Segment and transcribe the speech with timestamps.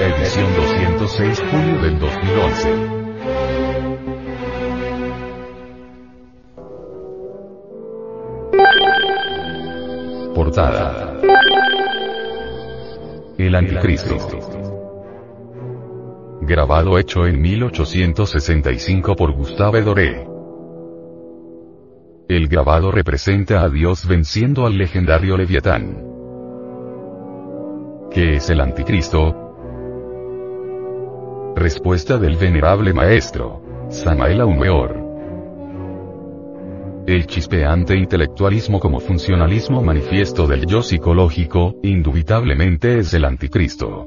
[0.00, 3.04] Edición 206, julio del 2011.
[10.34, 11.20] Portada.
[13.38, 14.16] El Anticristo.
[16.42, 20.26] Grabado hecho en 1865 por Gustave Doré.
[22.28, 26.13] El grabado representa a Dios venciendo al legendario Leviatán.
[28.14, 29.34] ¿Qué es el Anticristo?
[31.56, 35.02] Respuesta del venerable maestro, Samael Aumeor.
[37.08, 44.06] El chispeante intelectualismo como funcionalismo manifiesto del yo psicológico, indubitablemente es el anticristo.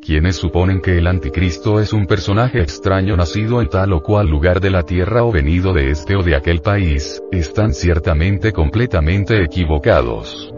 [0.00, 4.60] Quienes suponen que el anticristo es un personaje extraño nacido en tal o cual lugar
[4.60, 10.54] de la tierra o venido de este o de aquel país, están ciertamente completamente equivocados.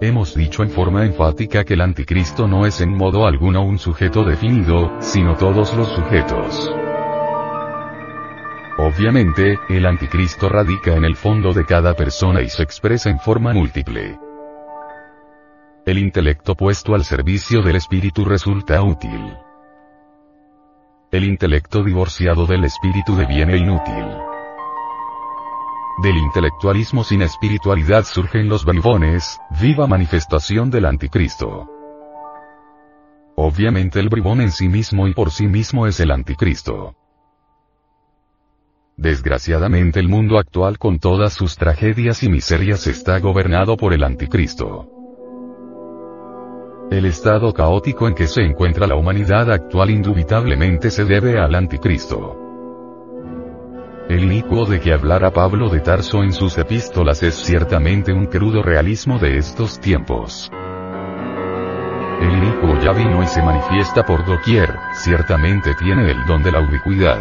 [0.00, 4.22] Hemos dicho en forma enfática que el anticristo no es en modo alguno un sujeto
[4.22, 6.72] definido, sino todos los sujetos.
[8.78, 13.52] Obviamente, el anticristo radica en el fondo de cada persona y se expresa en forma
[13.52, 14.20] múltiple.
[15.84, 19.34] El intelecto puesto al servicio del espíritu resulta útil.
[21.10, 24.04] El intelecto divorciado del espíritu deviene inútil.
[26.00, 31.66] Del intelectualismo sin espiritualidad surgen los bribones, viva manifestación del anticristo.
[33.34, 36.94] Obviamente el bribón en sí mismo y por sí mismo es el anticristo.
[38.96, 44.86] Desgraciadamente el mundo actual con todas sus tragedias y miserias está gobernado por el anticristo.
[46.92, 52.47] El estado caótico en que se encuentra la humanidad actual indubitablemente se debe al anticristo.
[54.08, 58.62] El inicuo de que hablara Pablo de Tarso en sus epístolas es ciertamente un crudo
[58.62, 60.50] realismo de estos tiempos.
[62.20, 66.60] El inicuo ya vino y se manifiesta por doquier, ciertamente tiene el don de la
[66.60, 67.20] ubicuidad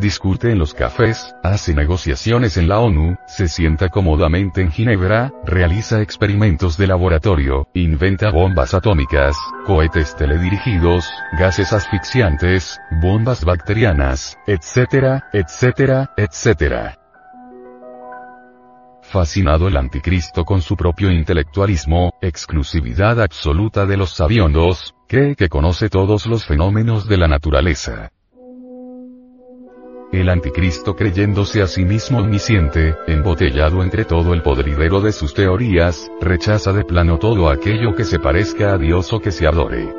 [0.00, 6.00] discute en los cafés, hace negociaciones en la ONU, se sienta cómodamente en Ginebra, realiza
[6.00, 16.96] experimentos de laboratorio, inventa bombas atómicas, cohetes teledirigidos, gases asfixiantes, bombas bacterianas, etcétera, etcétera, etcétera.
[19.02, 25.88] Fascinado el anticristo con su propio intelectualismo, exclusividad absoluta de los sabiondos, cree que conoce
[25.88, 28.12] todos los fenómenos de la naturaleza.
[30.12, 36.10] El anticristo creyéndose a sí mismo omnisciente, embotellado entre todo el podridero de sus teorías,
[36.20, 39.94] rechaza de plano todo aquello que se parezca a Dios o que se adore.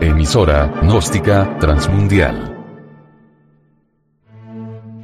[0.00, 2.53] Emisora, gnóstica, transmundial